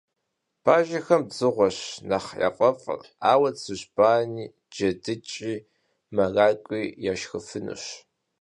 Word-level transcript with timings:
Бажэхэм 0.63 1.21
дзыгъуэщ 1.29 1.77
нэхъ 2.09 2.31
яфӀэфӀыр, 2.47 3.01
ауэ 3.31 3.49
цыжьбани, 3.59 4.45
джэдыкӀи, 4.71 5.53
мэракӀуи, 6.15 6.83
яшхыфынущ. 7.11 7.83